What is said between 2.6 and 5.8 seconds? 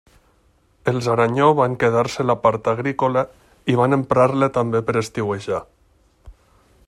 agrícola, i van emprar-la també per estiuejar.